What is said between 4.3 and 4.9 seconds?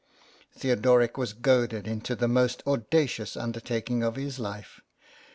life.